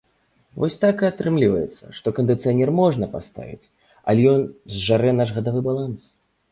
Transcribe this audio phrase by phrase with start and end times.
[0.61, 3.69] Вось так і атрымліваецца, што кандыцыянер можна паставіць,
[4.07, 4.41] але ён
[4.79, 6.13] зжарэ наш гадавы баланс.